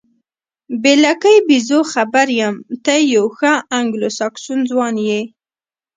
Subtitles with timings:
[0.81, 2.55] بې لکۍ بیزو، خبر یم،
[2.85, 5.21] ته یو ښه انګلوساکسون ځوان یې.